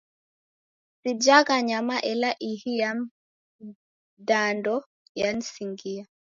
[1.01, 2.91] Sijagha nyama ela ihi ya
[4.19, 4.75] mdando
[5.15, 6.05] yanisingia.